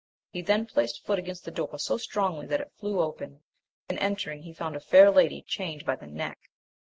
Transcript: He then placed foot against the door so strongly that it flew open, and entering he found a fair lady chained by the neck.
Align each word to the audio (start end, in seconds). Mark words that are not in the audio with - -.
He 0.31 0.41
then 0.41 0.65
placed 0.65 1.05
foot 1.05 1.19
against 1.19 1.45
the 1.45 1.51
door 1.51 1.77
so 1.77 1.95
strongly 1.99 2.47
that 2.47 2.59
it 2.59 2.71
flew 2.79 3.01
open, 3.01 3.43
and 3.87 3.99
entering 3.99 4.41
he 4.41 4.51
found 4.51 4.75
a 4.75 4.79
fair 4.79 5.11
lady 5.11 5.43
chained 5.43 5.85
by 5.85 5.95
the 5.95 6.07
neck. 6.07 6.39